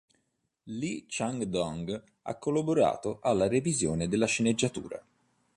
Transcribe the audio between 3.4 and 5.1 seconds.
revisione della sceneggiatura.